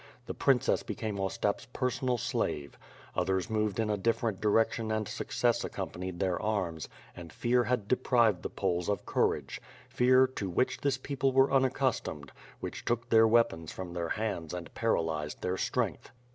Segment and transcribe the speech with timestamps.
[0.25, 2.75] The princess became Ostap's personal slave.
[3.15, 8.41] Others moved in a different direction and success accompanied their arms, and fear had deprived
[8.41, 13.71] the Poles of courage— fear "to which this people were unaccustomed," which took their weapons
[13.71, 16.09] from their hands and paralyzed their strength.